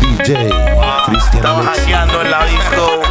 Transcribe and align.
DJ 0.00 0.50
Cristian 1.06 1.36
Estamos 1.36 1.66
hackeando 1.66 2.22
en 2.22 2.30
la 2.30 2.44
disco 2.44 3.02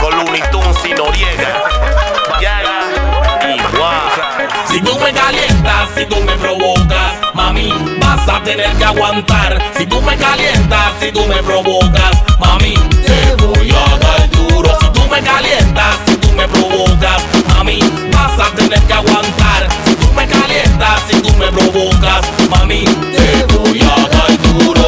con 0.00 0.16
Looney 0.18 0.42
Tunes 0.50 0.76
y 0.84 0.92
Noriega. 0.92 1.62
Yaga 2.40 2.80
y 3.48 3.76
Guá. 3.76 3.94
Si 4.66 4.80
tú 4.80 4.98
me 4.98 5.12
calientas, 5.12 5.88
si 5.94 6.04
tú 6.06 6.16
me 6.20 6.36
provocas, 6.36 7.12
mami, 7.32 7.72
vas 8.00 8.28
a 8.28 8.42
tener 8.42 8.70
que 8.76 8.84
aguantar. 8.84 9.62
Si 9.78 9.86
tú 9.86 10.02
me 10.02 10.16
calientas, 10.16 10.92
si 11.00 11.10
tú 11.10 11.24
me 11.26 11.42
provocas, 11.42 12.10
mami, 12.38 12.74
te 12.74 13.34
voy 13.46 13.70
a 13.70 13.98
dar 13.98 14.30
duro. 14.30 14.78
Si 14.80 14.88
tú 14.88 15.02
me 15.10 15.22
calientas, 15.22 15.96
si 16.06 16.16
tú 16.16 16.32
me 16.32 16.46
provocas, 16.48 17.22
mami, 17.48 17.78
vas 18.12 18.38
a 18.46 18.54
tener 18.54 18.80
que 18.82 18.92
aguantar. 18.92 19.41
Calientas, 20.52 21.00
si 21.08 21.22
tú 21.22 21.34
me 21.38 21.50
provocas, 21.50 22.20
mami, 22.50 22.84
te 22.84 23.56
voy 23.56 23.80
a 23.80 24.08
dar. 24.08 24.38
Duro, 24.58 24.81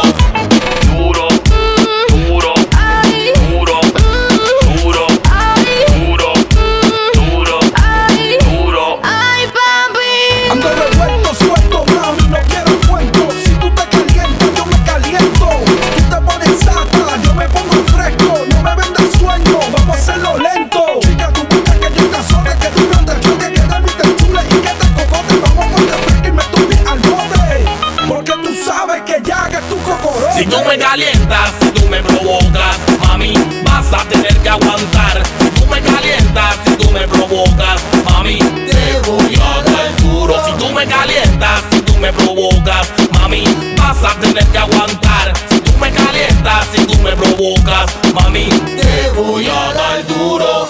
tú 30.54 30.64
me 30.68 30.78
calientas, 30.78 31.52
si 31.60 31.70
tú 31.70 31.88
me 31.88 32.00
provocas, 32.02 32.78
mami, 33.00 33.34
vas 33.64 33.92
a 33.92 34.08
tener 34.08 34.36
que 34.38 34.48
aguantar. 34.48 35.22
Si 35.40 35.50
tú 35.50 35.66
me 35.66 35.80
calientas, 35.80 36.58
si 36.64 36.76
tú 36.76 36.90
me 36.92 37.08
provocas, 37.08 37.82
mami, 38.04 38.38
te 38.38 39.10
voy 39.10 39.34
a 39.34 39.62
dar 39.62 39.96
duro. 40.02 40.34
Si 40.46 40.52
tú 40.52 40.72
me 40.72 40.86
calientas, 40.86 41.62
si 41.72 41.80
tú 41.80 41.96
me 41.96 42.12
provocas, 42.12 42.88
mami, 43.18 43.44
vas 43.78 44.04
a 44.04 44.14
tener 44.20 44.46
que 44.46 44.58
aguantar. 44.58 45.32
Si 45.50 45.58
tú 45.60 45.72
me 45.78 45.90
calientas, 45.90 46.66
si 46.72 46.84
tú 46.86 46.98
me 47.00 47.12
provocas, 47.16 47.86
mami, 48.14 48.48
te 48.48 49.10
voy 49.10 49.48
a 49.48 49.72
dar 49.72 50.06
duro. 50.06 50.68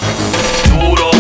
Duro, 0.80 1.10
duro, 1.10 1.13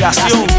inspiración. 0.00 0.49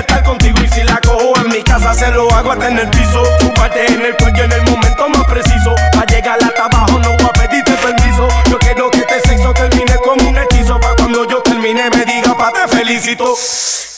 estar 0.00 0.22
contigo 0.24 0.58
y 0.64 0.68
si 0.68 0.82
la 0.82 1.00
cojo 1.00 1.32
en 1.36 1.48
mi 1.48 1.62
casa 1.62 1.94
se 1.94 2.10
lo 2.10 2.30
hago 2.32 2.52
hasta 2.52 2.68
en 2.68 2.78
el 2.78 2.88
piso. 2.90 3.22
Tu 3.38 3.52
parte 3.54 3.86
en 3.86 4.04
el 4.04 4.16
cuello 4.16 4.44
en 4.44 4.52
el 4.52 4.62
momento 4.62 5.08
más 5.08 5.24
preciso. 5.24 5.74
Pa' 5.92 6.04
llegar 6.06 6.38
hasta 6.42 6.64
abajo 6.64 6.98
no 6.98 7.10
voy 7.16 7.26
a 7.26 7.32
pedirte 7.32 7.72
permiso. 7.72 8.28
Yo 8.50 8.58
quiero 8.58 8.90
que 8.90 9.00
este 9.00 9.20
sexo 9.28 9.52
termine 9.54 9.94
como 10.04 10.28
un 10.28 10.36
hechizo. 10.38 10.80
Pa' 10.80 10.96
cuando 10.96 11.26
yo 11.28 11.40
termine 11.42 11.88
me 11.90 12.04
diga 12.04 12.36
pa' 12.36 12.52
te 12.52 12.68
felicito. 12.76 13.34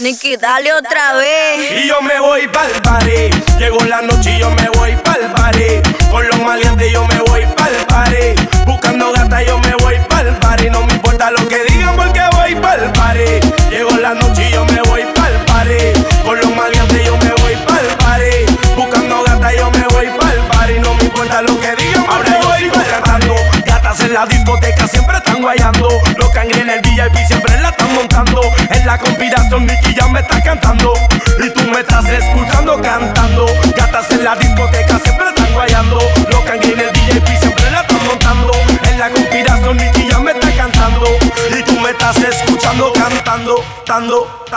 Nicky, 0.01 0.37
dale 0.37 0.73
otra 0.73 1.15
vez. 1.15 1.85
Y 1.85 1.89
yo 1.89 2.01
me 2.03 2.19
voy 2.21 2.49
pa'l 2.49 2.73
paré. 2.83 3.31
Llegó 3.59 3.79
la 3.85 4.03
noche 4.03 4.37
y 4.37 4.39
yo 4.41 4.51
me 4.51 4.69
voy 4.71 4.97
pa'l 4.97 5.33
paré. 5.33 5.83
Con 6.11 6.27
los 6.27 6.41
maleantes 6.43 6.93
yo 6.93 7.07
me 7.07 7.19
voy 7.21 7.47
pa'l 7.57 7.87
paré. 7.87 8.35
Buscando 8.67 9.13
gata 9.13 9.43
yo 9.43 9.59
me 9.59 9.75
voy 9.77 9.97
pa'l 10.09 10.37
paré. 10.41 10.71
No 10.71 10.85
me 10.85 10.95
importa 10.95 11.31
lo 11.31 11.47
que 11.49 11.63
diga 11.65 11.72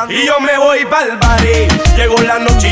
Y 0.09 0.25
yo 0.25 0.39
me 0.39 0.57
voy 0.57 0.85
pa'l 0.85 1.17
bar, 1.17 1.41
llegó 1.95 2.21
la 2.21 2.39
noche 2.39 2.64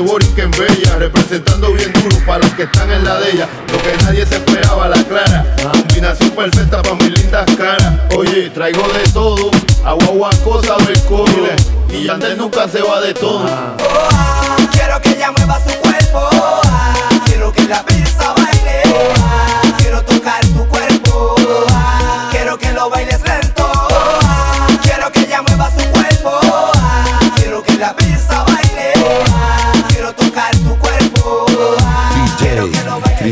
Borinquen 0.00 0.50
Bella, 0.52 0.96
representando 0.98 1.72
bien 1.72 1.92
duro 1.92 2.16
para 2.26 2.38
los 2.40 2.50
que 2.54 2.64
están 2.64 2.90
en 2.90 3.04
la 3.04 3.18
de 3.20 3.30
ella. 3.30 3.48
Lo 3.70 3.78
que 3.82 4.04
nadie 4.04 4.26
se 4.26 4.36
esperaba, 4.36 4.88
la 4.88 5.02
clara. 5.04 5.44
Combinación 5.72 6.30
perfecta 6.30 6.82
para 6.82 6.94
mis 6.96 7.10
lindas 7.10 7.46
caras. 7.56 7.92
Oye, 8.16 8.50
traigo 8.50 8.82
de 8.88 9.08
todo, 9.12 9.50
agua, 9.84 10.04
agua, 10.06 10.30
cosa 10.44 10.76
del 10.86 11.00
coro. 11.04 11.48
Y 11.90 12.04
Yandel 12.04 12.38
nunca 12.38 12.68
se 12.68 12.82
va 12.82 13.00
de 13.00 13.14
todo. 13.14 13.44
Oh, 13.44 14.08
ah, 14.12 14.56
quiero 14.72 15.00
que 15.00 15.10
ella 15.10 15.32
mueva 15.32 15.58
su 15.60 15.76
cuerpo. 15.78 16.28
Ah, 16.64 17.10
quiero 17.26 17.52
que 17.52 17.62
la 17.64 17.84
pizza 17.84 18.34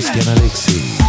Christian 0.01 0.29
Alexis. 0.39 1.08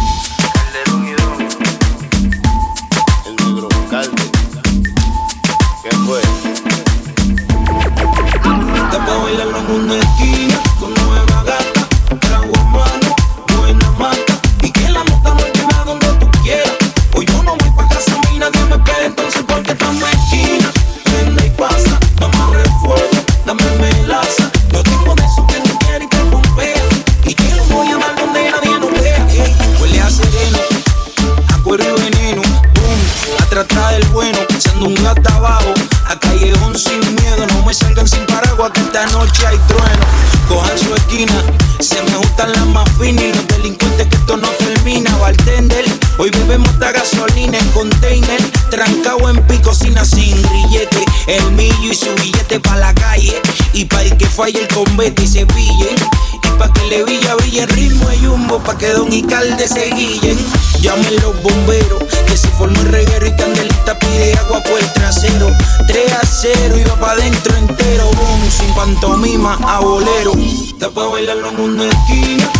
trueno. 39.32 40.04
Cojan 40.48 40.78
su 40.78 40.94
esquina, 40.94 41.44
se 41.78 42.02
me 42.02 42.16
gustan 42.16 42.52
las 42.52 42.66
más 42.66 42.88
finas 42.98 43.24
y 43.24 43.32
los 43.32 43.46
delincuentes 43.46 44.06
que 44.08 44.16
esto 44.16 44.36
no 44.36 44.48
termina. 44.48 45.16
Bartender, 45.18 45.84
hoy 46.18 46.30
bebemos 46.30 46.68
esta 46.70 46.92
gasolina 46.92 47.58
en 47.58 47.68
container, 47.68 48.40
trancado 48.70 49.28
en 49.30 49.40
picocina 49.46 50.04
sin 50.04 50.40
grillete. 50.42 51.04
El 51.26 51.52
millo 51.52 51.92
y 51.92 51.94
su 51.94 52.12
billete 52.16 52.58
pa' 52.60 52.76
la 52.76 52.92
calle, 52.94 53.40
y 53.72 53.84
pa' 53.84 54.02
el 54.02 54.16
que 54.16 54.26
falle 54.26 54.60
el 54.62 54.68
combate 54.68 55.22
y 55.22 55.28
se 55.28 55.46
pille 55.46 55.94
pa' 56.60 56.70
que 56.74 56.84
le 56.90 57.04
villa 57.04 57.34
brille 57.36 57.64
ritmo 57.66 58.06
de 58.10 58.18
Jumbo, 58.18 58.58
pa' 58.58 58.76
que 58.76 58.92
Don 58.92 59.10
Calde 59.22 59.66
se 59.66 59.90
guillen. 59.96 60.38
Llamen 60.80 61.16
los 61.22 61.34
bomberos, 61.42 62.04
que 62.26 62.36
se 62.36 62.48
formó 62.48 62.78
el 62.82 62.88
reguero 62.88 63.26
y 63.26 63.32
Candelita 63.32 63.98
pide 63.98 64.36
agua 64.38 64.62
por 64.62 64.78
el 64.78 64.92
trasero. 64.92 65.48
3 65.86 66.12
a 66.12 66.26
0 66.26 66.78
y 66.78 66.84
va 66.84 66.96
pa' 66.96 67.16
dentro 67.16 67.56
entero, 67.56 68.04
boom, 68.12 68.50
sin 68.50 68.74
pantomima 68.74 69.58
a 69.66 69.80
bolero. 69.80 70.32
Te 70.78 70.88
puedo 70.88 71.12
bailarlo 71.12 71.48
en 71.48 71.60
una 71.60 71.88
esquina 71.88 72.52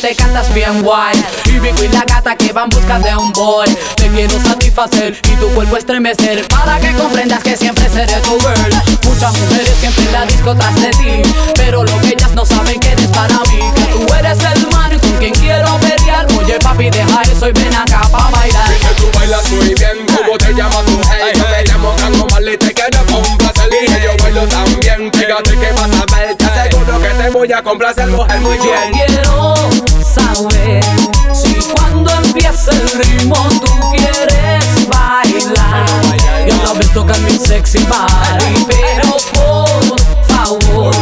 te 0.00 0.14
cantas 0.14 0.52
bien 0.54 0.82
guay. 0.82 1.14
Y 1.46 1.58
Rico 1.58 1.84
y 1.84 1.88
la 1.88 2.04
gata 2.04 2.34
que 2.36 2.52
van 2.52 2.70
busca 2.70 2.98
de 2.98 3.14
un 3.16 3.32
boy. 3.32 3.68
Te 3.96 4.08
quiero 4.08 4.40
satisfacer 4.40 5.20
y 5.24 5.36
tu 5.36 5.46
cuerpo 5.48 5.76
estremecer. 5.76 6.46
Para 6.48 6.78
que 6.80 6.92
comprendas 6.92 7.42
que 7.42 7.56
siempre 7.56 7.88
seré 7.88 8.14
tu 8.20 8.38
girl. 8.40 8.72
Muchas 9.04 9.38
mujeres 9.38 9.72
siempre 9.78 10.04
en 10.04 10.12
la 10.12 10.24
disco 10.24 10.54
tras 10.54 10.74
de 10.80 10.90
ti 10.90 11.22
Pero 11.56 11.84
lo 11.84 12.00
que 12.00 12.08
ellas 12.08 12.30
no 12.32 12.46
saben 12.46 12.80
que 12.80 12.92
eres 12.92 13.08
para 13.08 13.38
mí. 13.50 13.60
Tú 13.92 14.14
eres 14.14 14.38
el 14.38 14.66
man 14.68 14.98
con 14.98 15.12
quien 15.18 15.34
quiero 15.34 15.76
pelear. 15.78 16.26
Oye 16.38 16.58
papi 16.60 16.90
deja 16.90 17.22
eso 17.22 17.48
y 17.48 17.52
ven 17.52 17.74
acá 17.74 18.00
pa' 18.10 18.30
bailar. 18.30 18.70
Y 18.70 18.86
que 18.86 18.94
tú 18.94 19.18
bailas 19.18 19.50
muy 19.50 19.74
bien, 19.74 20.06
como 20.16 20.38
te 20.38 20.54
llamas 20.54 20.84
tú 20.86 21.00
hey, 21.10 21.32
Yo 21.34 21.44
me 21.48 21.64
llamo 21.64 21.94
Gango 21.98 22.26
Mal 22.28 22.48
y 22.48 22.56
te 22.56 22.72
quiero 22.72 23.04
complacer 23.06 23.68
Y 23.82 24.04
yo 24.04 24.22
bailo 24.22 24.46
también, 24.46 25.10
fíjate 25.12 25.50
que 25.50 25.72
vas 25.72 25.90
a 26.00 26.16
ver 26.16 26.39
voy 27.32 27.52
a 27.52 27.62
complacer, 27.62 28.06
mujer, 28.08 28.40
muy 28.40 28.58
bien. 28.58 28.92
Quiero 28.92 29.54
saber 30.02 30.84
si 31.32 31.54
cuando 31.72 32.10
empieza 32.10 32.72
el 32.72 32.90
ritmo 32.90 33.36
tú 33.60 33.72
quieres 33.92 34.88
bailar. 34.88 35.86
Yo 36.46 36.56
la 36.64 36.72
vez 36.72 36.92
toca 36.92 37.14
mi 37.18 37.32
sexy 37.32 37.78
body, 37.84 38.66
pero 38.66 39.16
por 39.34 40.00
favor, 40.28 40.94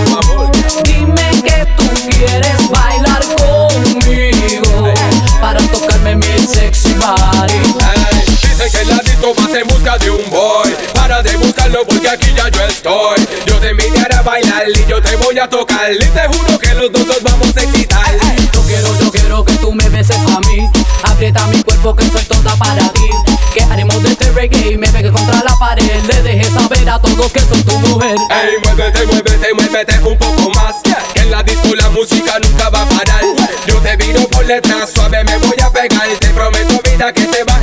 dime 0.84 1.30
que 1.42 1.66
tú 1.76 1.84
quieres 2.10 2.68
bailar 2.70 3.22
conmigo 3.36 4.92
para 5.40 5.60
tocarme 5.68 6.16
mi 6.16 6.46
sexy 6.46 6.94
body. 6.94 7.52
Hey, 7.80 8.24
dicen 8.42 8.70
que 8.70 8.80
el 8.80 8.88
ladito 8.88 9.34
va 9.34 9.58
en 9.58 9.66
busca 9.68 9.98
de 9.98 10.10
un 10.10 10.30
boy 10.30 10.74
para 10.94 11.22
debutar 11.22 11.47
porque 11.86 12.08
aquí 12.08 12.32
ya 12.34 12.48
yo 12.48 12.64
estoy. 12.66 13.28
Yo 13.46 13.54
te 13.56 13.70
invitaré 13.70 14.14
a 14.14 14.22
bailar 14.22 14.64
y 14.68 14.90
yo 14.90 15.00
te 15.02 15.16
voy 15.16 15.38
a 15.38 15.48
tocar. 15.48 15.92
Y 15.92 15.98
te 15.98 16.26
juro 16.28 16.58
que 16.58 16.74
los 16.74 16.92
dos 16.92 17.06
nos 17.06 17.22
vamos 17.22 17.56
a 17.56 17.62
excitar. 17.62 18.02
Ay, 18.04 18.18
ay. 18.22 18.50
Yo 18.52 18.62
quiero, 18.62 18.98
yo 19.00 19.10
quiero 19.10 19.44
que 19.44 19.54
tú 19.54 19.72
me 19.72 19.88
beses 19.88 20.16
a 20.16 20.40
mí. 20.40 20.68
Aprieta 21.02 21.46
mi 21.48 21.62
cuerpo 21.62 21.94
que 21.94 22.08
soy 22.10 22.24
toda 22.24 22.56
para 22.56 22.88
ti. 22.92 23.08
Que 23.54 23.62
haremos 23.62 24.02
de 24.02 24.10
este 24.10 24.30
reggae 24.32 24.72
y 24.72 24.78
me 24.78 24.88
pegué 24.88 25.10
contra 25.10 25.42
la 25.42 25.56
pared. 25.58 26.02
Le 26.06 26.22
dejé 26.22 26.50
saber 26.50 26.88
a 26.88 26.98
todos 26.98 27.32
que 27.32 27.40
soy 27.40 27.62
tu 27.62 27.78
mujer. 27.80 28.16
Ey, 28.30 28.58
muévete, 28.64 29.06
muévete, 29.06 29.54
muévete 29.54 29.98
un 30.04 30.18
poco 30.18 30.50
más. 30.50 30.74
Que 31.14 31.20
en 31.20 31.30
la 31.30 31.42
disco 31.42 31.74
la 31.74 31.88
música 31.90 32.38
nunca 32.40 32.70
va 32.70 32.82
a 32.82 32.88
parar. 32.88 33.22
Yo 33.66 33.76
te 33.80 33.96
vino 33.96 34.20
por 34.28 34.46
detrás, 34.46 34.90
suave 34.94 35.22
me 35.24 35.36
voy 35.38 35.56
a 35.62 35.70
pegar. 35.70 36.08
Te 36.18 36.28
prometo 36.28 36.80
vida 36.82 37.12
que 37.12 37.24
te 37.24 37.44
va 37.44 37.56
a 37.56 37.57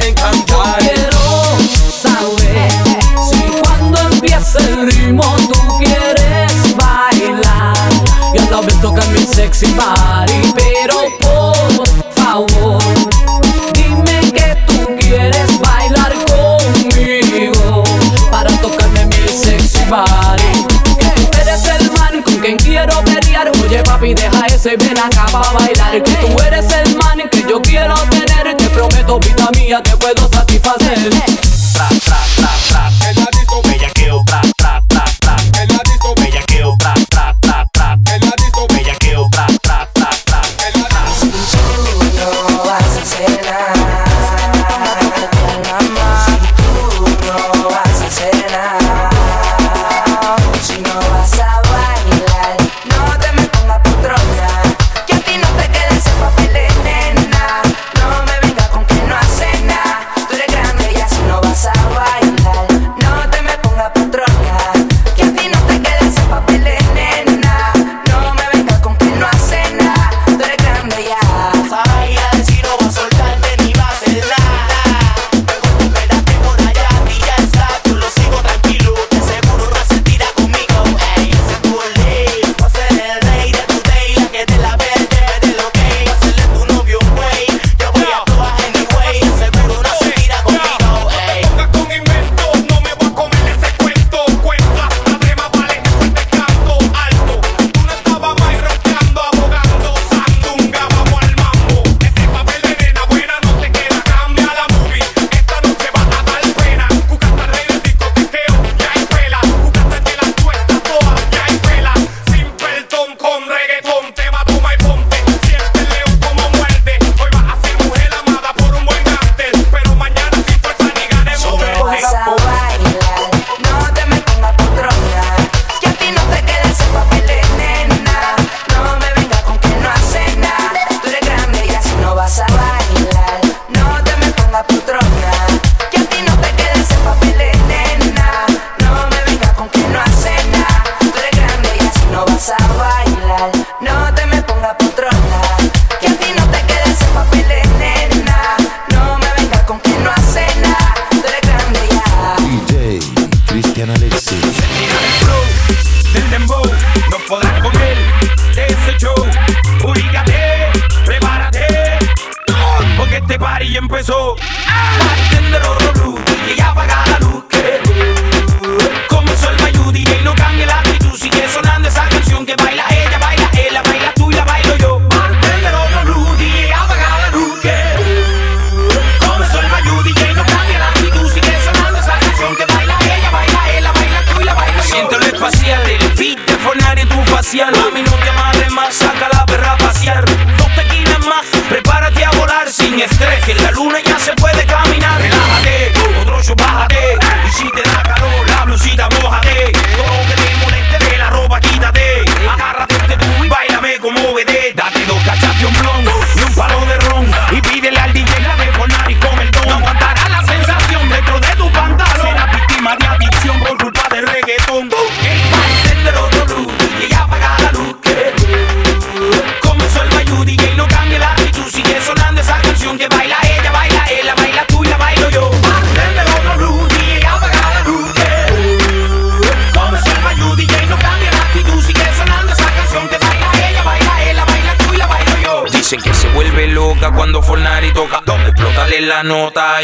bar. 9.77 10.14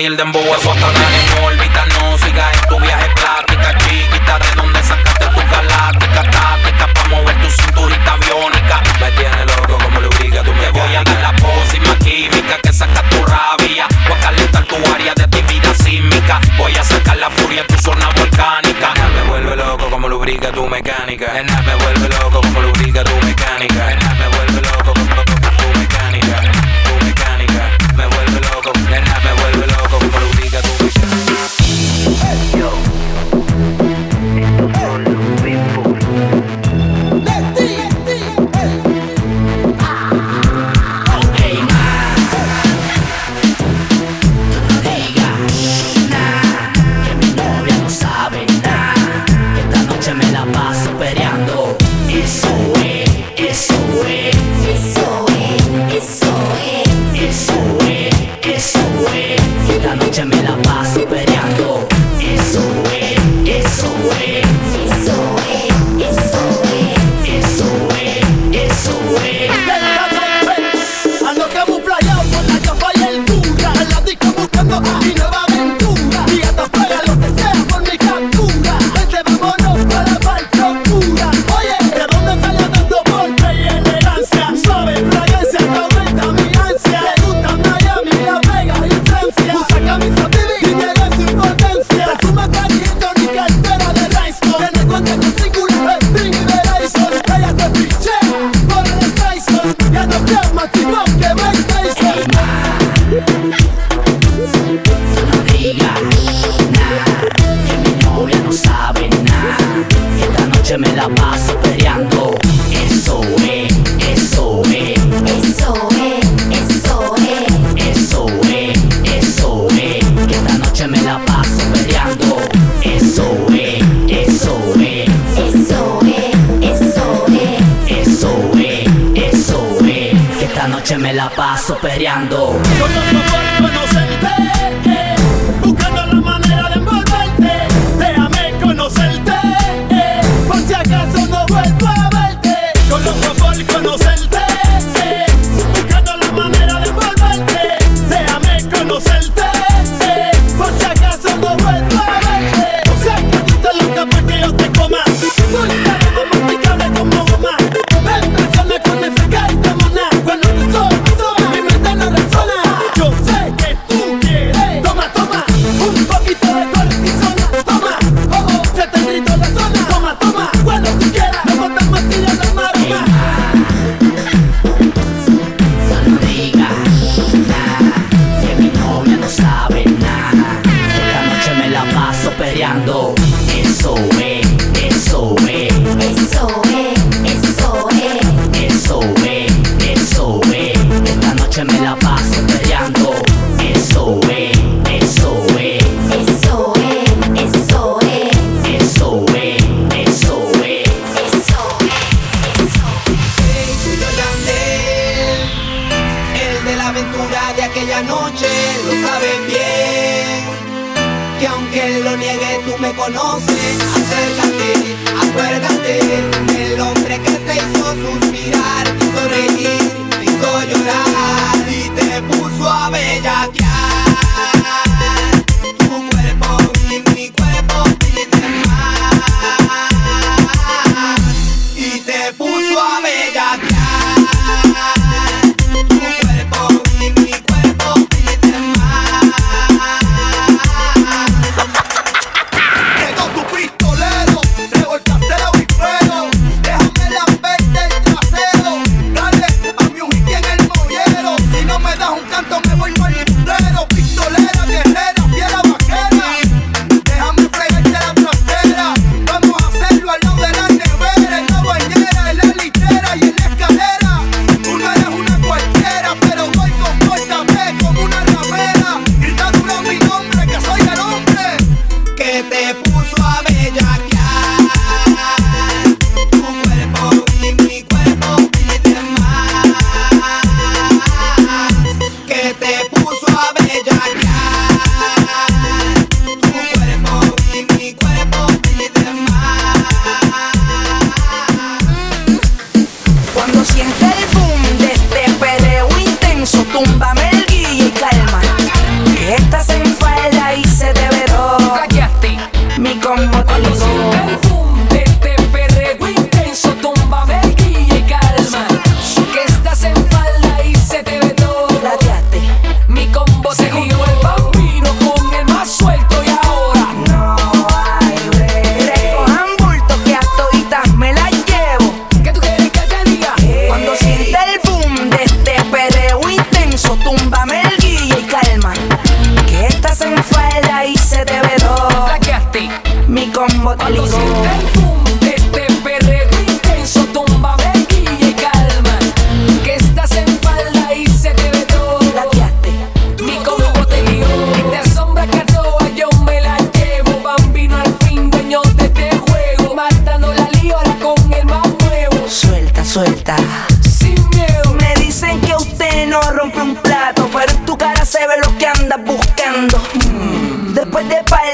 y 0.01 0.05
el 0.05 0.17
dembow 0.17 0.43
es 0.55 0.61
Satanás 0.63 1.11
en 1.13 1.43
órbita. 1.43 1.85
No 1.85 2.17
sigas 2.17 2.53
en 2.53 2.69
tu 2.69 2.79
viaje 2.79 3.07
plástica, 3.13 3.77
chiquita. 3.77 4.39
De 4.39 4.51
donde 4.55 4.81
sacaste 4.83 5.25
tu 5.25 5.41
galáctica, 5.51 6.23
táctica. 6.23 6.87
Pa' 6.93 7.07
mover 7.09 7.35
tu 7.41 7.49
cinturita 7.51 8.15
biónica. 8.17 8.81
Me 8.99 9.11
tienes 9.11 9.45
loco 9.45 9.77
como 9.83 9.99
lubrica, 9.99 10.43
tú 10.43 10.53
me 10.53 10.65
Te 10.65 10.71
voy 10.71 10.95
a 10.95 11.03
dar 11.03 11.21
la 11.21 11.33
pócima 11.33 11.95
química 11.99 12.57
que 12.63 12.73
saca 12.73 13.03
tu 13.09 13.25
rabia. 13.25 13.85
Voy 14.07 14.17
a 14.17 14.21
calentar 14.21 14.65
tu 14.65 14.75
área 14.93 15.13
de 15.13 15.23
actividad 15.23 15.75
sísmica. 15.75 16.39
Voy 16.57 16.75
a 16.75 16.83
sacar 16.83 17.17
la 17.17 17.29
furia 17.29 17.61
en 17.61 17.67
tu 17.67 17.77
zona 17.81 18.09
volcánica. 18.15 18.93
Me 19.15 19.23
vuelve 19.29 19.55
loco 19.55 19.89
como 19.89 20.07
lubrica 20.09 20.51
tu 20.51 20.65
mecánica. 20.67 21.31
Me 21.65 21.75
vuelve 21.75 22.09
loco 22.09 22.41
como 22.41 22.61
lubrica 22.61 23.03
tu 23.03 23.15
mecánica. 23.25 24.10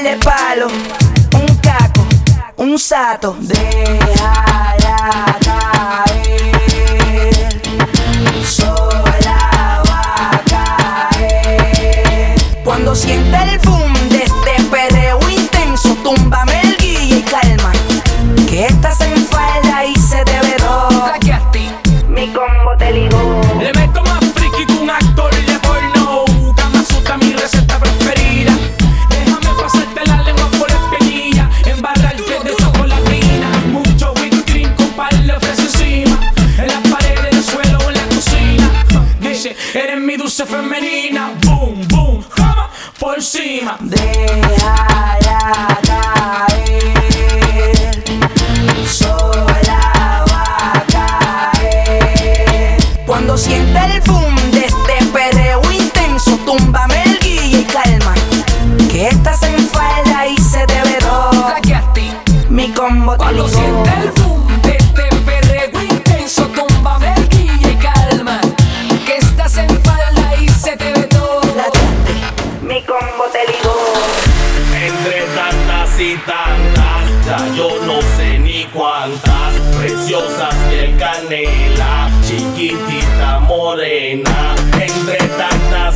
de 0.08 0.16
palo, 0.16 0.68
un 1.34 1.56
caco, 1.56 2.06
un 2.56 2.78
sato. 2.78 3.36
Dejará 3.40 4.78
caer, 5.44 6.30
sola 8.46 9.82
va 9.86 10.30
a 10.30 10.40
caer. 11.12 12.36
Cuando 12.64 12.94
sienta 12.94 13.44
el 13.44 13.58
boom. 13.58 13.87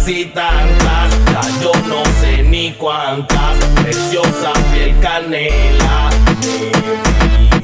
y 0.08 0.24
tantas, 0.26 1.12
ah, 1.36 1.48
yo 1.62 1.72
no 1.86 2.02
sé 2.20 2.42
ni 2.42 2.72
cuántas, 2.72 3.56
preciosa 3.82 4.52
piel 4.72 4.94
canela, 5.00 6.10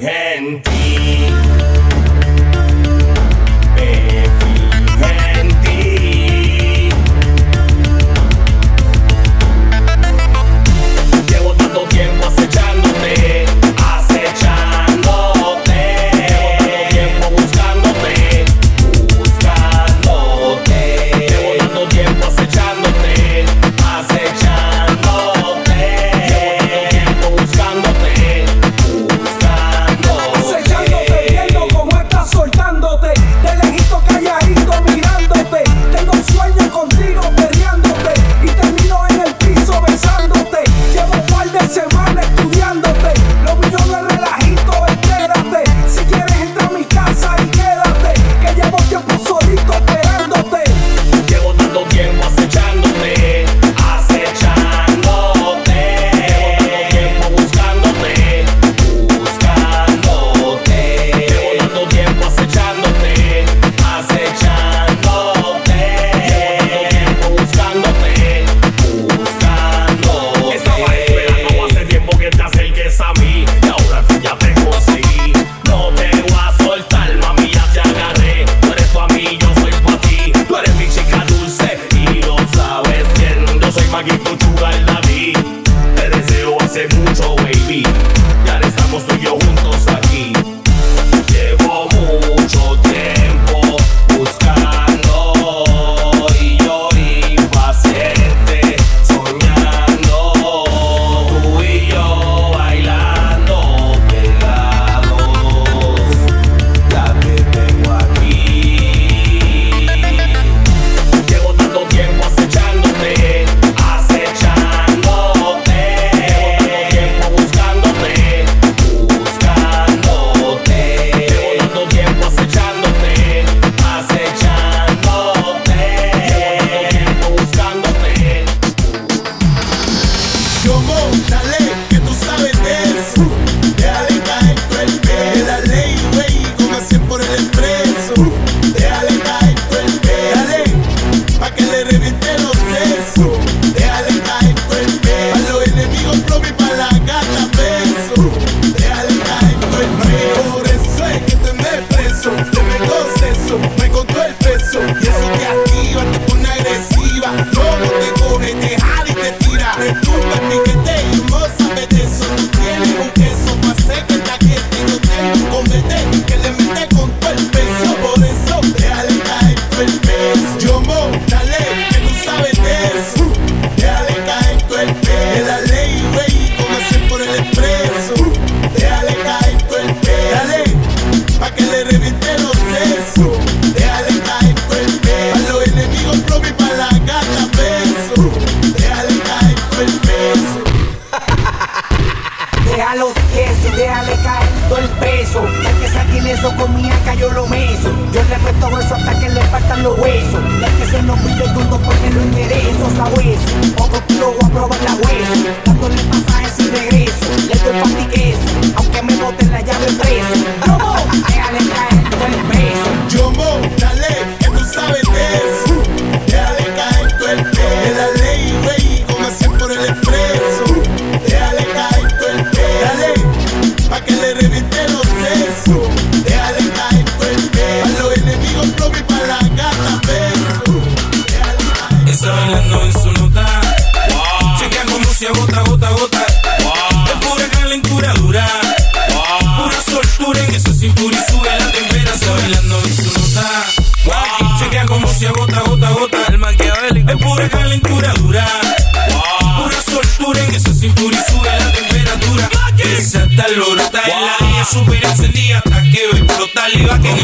en 0.01 0.63
ti. 0.63 1.27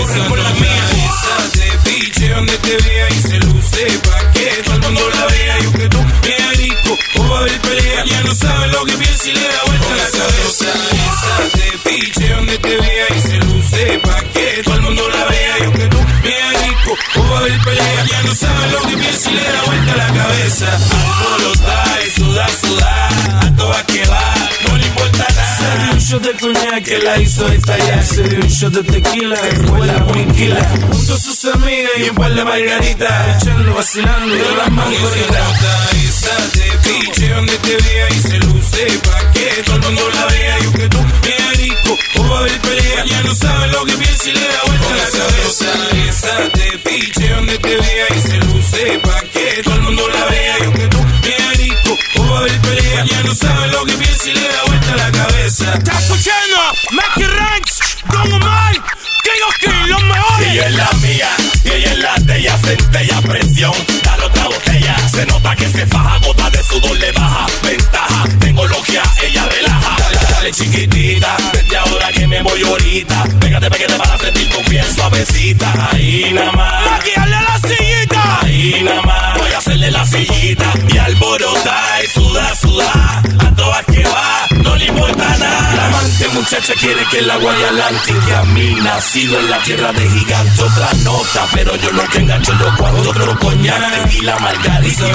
Pero 0.07 0.44
que 26.85 26.99
la 26.99 27.19
hizo 27.19 27.49
estallar. 27.49 28.05
Se 28.05 28.23
dio 28.25 28.41
un 28.41 28.49
shot 28.49 28.73
de 28.73 28.83
tequila, 28.85 29.41
después 29.41 29.87
la. 29.87 30.01
Junto 30.93 31.15
a 31.15 31.19
sus 31.19 31.45
amigas 31.47 31.93
y 31.99 32.11
un 32.11 32.17
par 32.17 32.35
de 32.35 32.45
margaritas. 32.45 33.43
Echando, 33.43 33.75
vacilando 33.75 34.35
de 34.35 34.57
las 34.57 34.71
mangoritas. 34.71 35.63
Esa 36.05 36.37
de 36.59 36.79
piche 36.85 37.29
donde 37.31 37.57
te 37.59 37.77
vea 37.77 38.09
y 38.11 38.21
se 38.21 38.39
luce 38.39 38.87
pa' 39.05 39.33
que 39.33 39.63
todo 39.65 39.77
el 39.77 39.83
mundo 39.83 40.03
la 40.11 40.27
vea. 40.27 40.59
Y 40.61 40.73
que 40.79 40.89
tú 40.89 40.99
rico, 41.57 41.99
o 42.19 42.29
va 42.29 42.37
a 42.37 42.41
haber 42.41 42.61
pelea. 42.61 43.05
Ya 43.07 43.23
no 43.23 43.35
sabe 43.35 43.69
lo 43.69 43.85
que 43.85 43.93
piensa 43.95 44.29
y 44.29 44.33
le 44.33 44.49
da 44.49 44.61
vuelta 44.67 44.91
la 44.91 45.11
cabeza. 45.19 45.73
Esa 46.09 46.35
de 46.49 46.79
piche 46.79 47.29
donde 47.31 47.59
te 47.59 47.77
vea 47.77 48.07
y 48.15 48.21
se 48.21 48.37
luce 48.39 48.99
pa' 49.03 49.21
que 49.33 49.63
todo 49.63 49.75
el 49.75 49.83
mundo 49.83 50.09
la 50.09 50.25
vea. 50.27 50.57
Y 50.59 50.73
que 50.73 50.87
tú 50.89 50.99
rico, 51.57 51.99
o 52.19 52.29
va 52.31 52.37
a 52.37 52.41
haber 52.41 52.61
pelea. 52.61 53.05
Ya 53.07 53.23
no 53.23 53.35
sabe 53.35 53.69
lo 53.69 53.85
que 53.87 53.93
piensa 53.95 54.29
y 54.29 54.35
le 54.35 54.49
da 54.49 54.63
vuelta 54.67 54.97
la 54.97 55.13
cabeza. 55.13 55.79
Mackie 56.90 57.25
Ranks, 57.25 57.79
Don 58.10 58.33
Omar, 58.33 58.72
King 59.22 59.42
of 59.46 59.88
los 59.88 60.02
mejores. 60.04 60.46
Y 60.46 60.50
ella 60.50 60.66
es 60.66 60.75
la 60.75 60.90
mía, 61.00 61.29
y 61.64 61.68
ella 61.68 61.92
es 61.92 61.98
la 61.98 62.14
de 62.16 62.38
ella, 62.38 62.58
centella, 62.58 63.20
presión, 63.22 63.72
dale 64.02 64.25
otra 64.25 64.44
botella. 64.48 64.96
Se 65.08 65.27
nota 65.27 65.54
que 65.54 65.68
se 65.68 65.87
faja, 65.87 66.18
gota 66.18 66.50
de 66.50 66.62
sudor 66.64 66.96
le 66.98 67.12
baja. 67.12 67.46
Ventaja, 67.62 68.25
tengo 68.40 68.66
logia, 68.66 69.02
ella 69.22 69.46
relaja. 69.46 69.96
Dale, 69.98 70.18
dale 70.31 70.50
chiquitita, 70.52 71.37
desde 71.52 71.77
ahora 71.77 72.08
que 72.12 72.27
me 72.27 72.42
voy 72.42 72.62
ahorita. 72.62 73.25
Pégate, 73.40 73.70
pégate 73.70 73.94
para 73.94 74.18
sentir 74.18 74.50
tu 74.50 74.62
piel 74.64 74.87
suavecita. 74.94 75.72
Ahí 75.92 76.33
nada 76.33 76.52
más. 76.52 76.90
Maquillarle 76.90 77.37
la 77.40 77.68
sillita. 77.68 78.40
Ahí 78.40 78.83
nada 78.85 79.02
más. 79.02 79.38
Voy 79.38 79.52
a 79.52 79.58
hacerle 79.58 79.90
la 79.90 80.06
sillita 80.06 80.72
y 80.88 80.98
alborotar 80.98 82.04
y 82.04 82.06
sudar, 82.08 82.56
sudar. 82.56 83.23
La 86.25 86.31
amante 86.31 86.56
muchacha 86.56 86.72
quiere 86.81 87.04
que 87.10 87.20
la 87.20 87.37
guaya 87.37 87.68
adelante. 87.68 88.14
Que 88.25 88.35
a 88.35 88.44
mí 88.44 88.77
nacido 88.83 89.38
en 89.38 89.50
la 89.50 89.58
tierra 89.58 89.92
de 89.92 90.08
gigante. 90.08 90.62
Otra 90.62 90.88
nota, 91.02 91.46
pero 91.52 91.77
yo 91.77 91.92
no 91.92 92.02
que 92.04 92.18
engancho 92.18 92.52
yo 92.58 92.75
cuando 92.79 93.10
otro 93.10 93.38
coñac. 93.38 94.10
Y 94.10 94.22
la 94.22 94.38
margarita 94.38 95.04
y. 95.08 95.12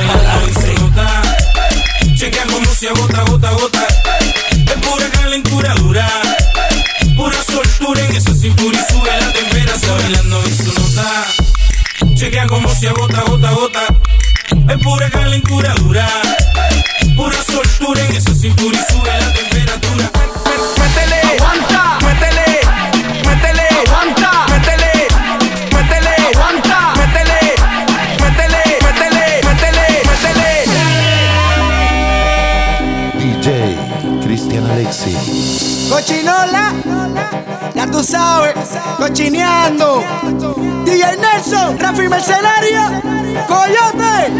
Chequea 2.16 2.44
como 2.46 2.72
se 2.76 2.90
agota, 2.90 3.24
gota, 3.24 3.50
gota. 3.52 3.88
Es 4.52 4.88
pura 4.88 5.10
calentura 5.10 5.74
dura. 5.76 6.08
Pura 7.16 7.44
soltura 7.44 8.06
en 8.06 8.16
esa 8.16 8.36
cintura 8.36 8.78
y 8.78 8.92
sube 8.92 9.10
la 9.20 9.34
temperatura. 9.34 9.94
Bailando 9.96 10.44
en 10.44 10.58
su 10.58 10.74
nota. 10.74 11.26
Chequea 12.14 12.46
como 12.46 12.70
se 12.76 12.88
agota, 12.88 13.22
gota, 13.22 13.52
gota. 13.52 13.86
Es 14.70 14.78
pura 14.84 15.10
calentura 15.10 15.74
dura. 15.76 16.08
Pura 17.16 17.44
soltura 17.44 18.06
en 18.06 18.16
esa 18.16 18.36
cintura 18.36 18.78
y 18.78 18.94
sube 18.94 19.10
la 19.10 19.34
temperatura. 19.34 20.12
Cochinola, 35.90 36.74
ya 37.76 37.86
tú 37.86 38.04
sabes, 38.04 38.56
cochineando. 38.98 40.04
DJ 40.86 41.18
Nelson, 41.18 41.78
Rafi 41.80 42.08
Mercenario, 42.08 42.82
Coyote. 43.48 44.32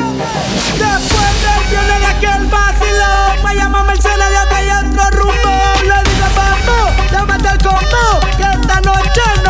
Después 0.78 1.34
del 1.44 1.70
viernes 1.70 2.00
de 2.00 2.06
aquel 2.08 2.48
vacilón, 2.48 3.44
me 3.44 3.56
llama 3.56 3.84
Mercenario 3.84 4.49
conmigo 7.70 8.20
que 8.38 8.44
esta 8.44 8.82
noche 8.82 9.22
no 9.44 9.49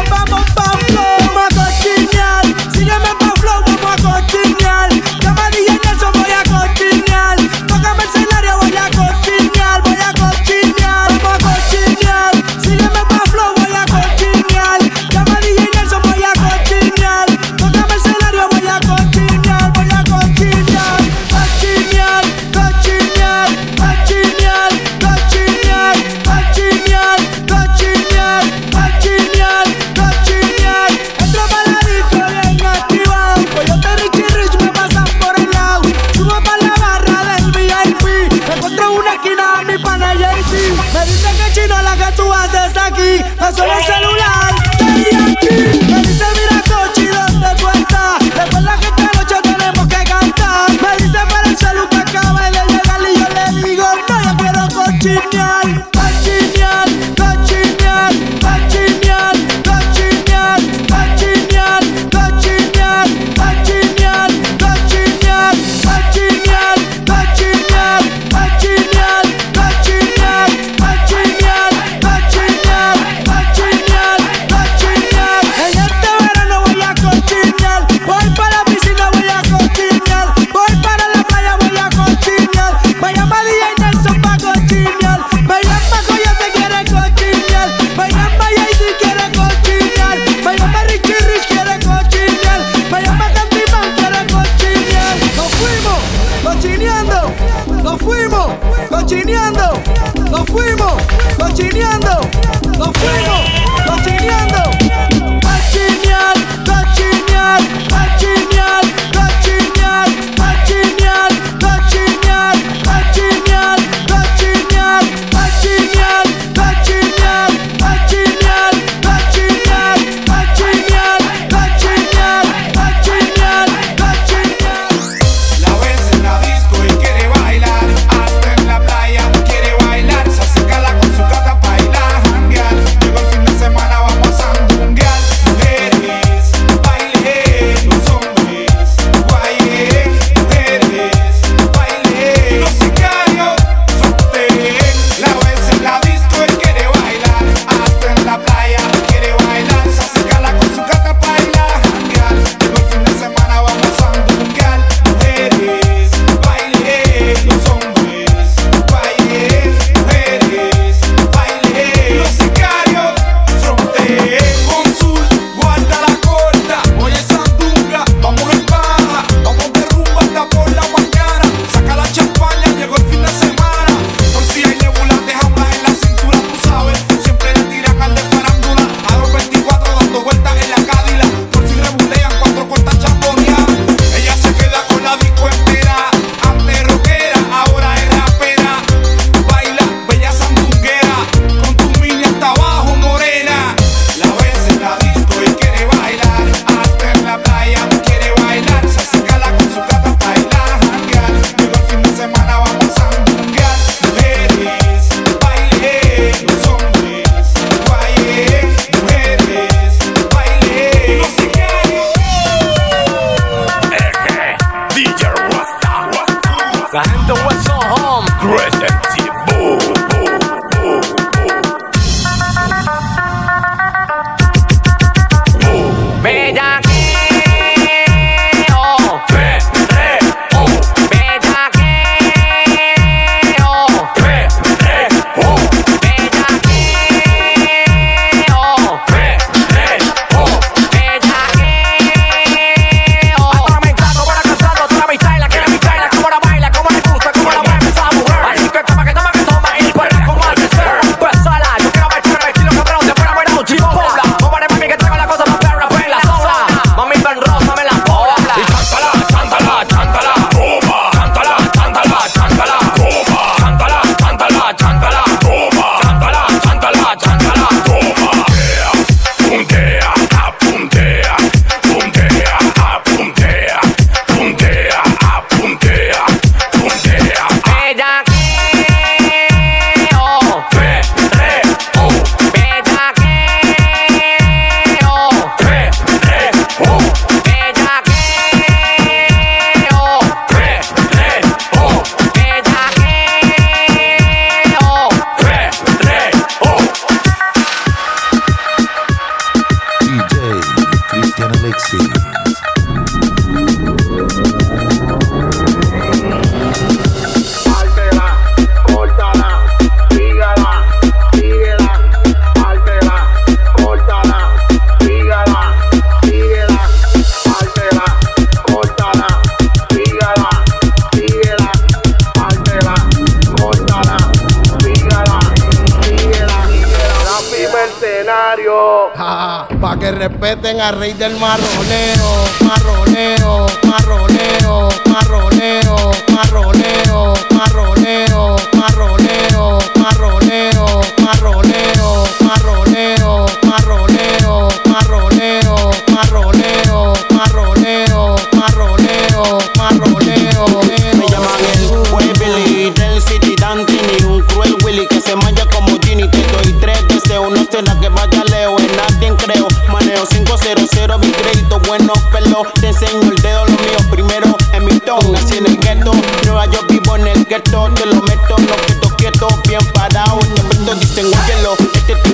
respeten 330.19 330.81
al 330.81 330.99
rey 330.99 331.13
del 331.13 331.37
marroneo, 331.37 332.43
marroneo, 332.67 333.65
marroneo, 333.87 334.89
marroneo, 335.09 336.11
marroneo, 336.33 336.78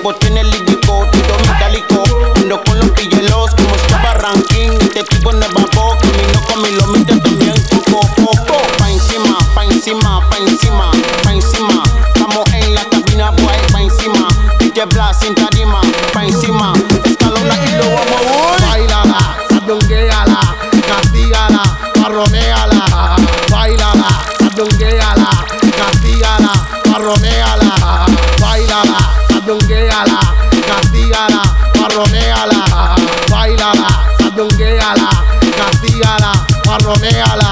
Este 0.05 0.13
tipo 0.13 0.19
tiene 0.19 0.43
lírico, 0.43 1.07
tiro 1.11 1.35
mi 1.39 1.59
calico 1.59 2.03
Ando 2.35 2.63
con 2.63 2.77
los 2.77 2.91
pillelos 2.91 3.55
como 3.55 3.75
estaba 3.75 4.13
ranking 4.13 4.69
Este 4.79 5.03
tipo 5.03 5.31
no 5.31 5.43
es 5.43 5.51
babo, 5.51 5.97
camino 5.97 6.41
con 6.47 6.61
mi 6.61 6.69
lomita 6.73 7.19
también 7.23 7.55
Coco, 7.89 8.07
coco, 8.15 8.61
pa' 8.77 8.91
encima, 8.91 9.39
pa' 9.55 9.63
encima, 9.63 10.29
pa' 10.29 10.37
encima, 10.37 10.91
pa' 11.23 11.31
encima. 11.33 11.83
Estamos 12.13 12.45
en 12.53 12.75
la 12.75 12.85
cabina, 12.85 13.31
boy, 13.31 13.55
pa' 13.71 13.81
encima. 13.81 14.27
DJ 14.59 14.85
Blas 14.85 15.19
sin 15.21 15.33
tarima, 15.33 15.81
pa' 16.13 16.25
encima. 16.25 16.73
Escalona 17.03 17.55
y 17.65 17.71
lo 17.71 17.85
vamos, 17.85 18.21
boy 18.27 18.69
Bailala, 18.69 19.37
sandungueala, 19.49 20.55
castígala, 20.87 21.63
marroneala. 21.99 23.15
Bailala, 23.49 24.23
sandungueala, 24.37 25.45
castígala, 25.75 26.53
marroneala. 26.91 28.05
Bailala, 28.39 29.24
sandungueala, 29.45 30.19
castígala, 30.65 31.41
marroneala. 31.79 32.95
Bailala, 33.29 33.89
sandungueala, 34.17 35.09
castígala, 35.55 36.31
marroneala. 36.65 37.49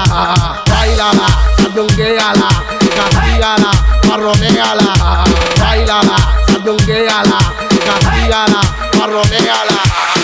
Bailala, 0.66 1.28
sandungueala, 1.56 2.48
castígala, 2.96 3.70
marroneala. 4.08 5.24
Bailala, 5.60 6.16
sandungueala, 6.48 7.38
castígala, 7.86 8.60
marroneala. 8.98 10.23